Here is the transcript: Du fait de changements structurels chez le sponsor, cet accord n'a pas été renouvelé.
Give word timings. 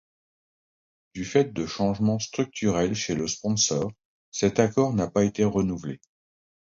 Du 1.13 1.23
fait 1.25 1.53
de 1.53 1.67
changements 1.67 2.17
structurels 2.17 2.95
chez 2.95 3.13
le 3.13 3.27
sponsor, 3.27 3.91
cet 4.31 4.57
accord 4.59 4.95
n'a 4.95 5.07
pas 5.07 5.23
été 5.25 5.43
renouvelé. 5.43 6.01